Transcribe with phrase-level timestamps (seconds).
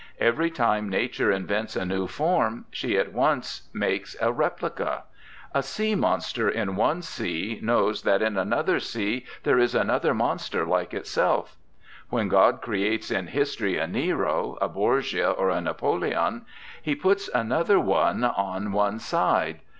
[0.19, 5.03] Every time Nature invents a new form she at once makes a replica.
[5.53, 10.65] A sea monster in one sea knows that in another sea there is another monster
[10.65, 11.55] like itself.
[12.09, 16.47] When God creates in history a Nero, a Borgia or a Napoleon
[16.81, 19.59] He puts another one on one side.